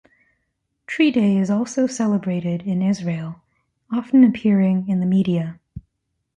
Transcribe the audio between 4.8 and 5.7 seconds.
in the media.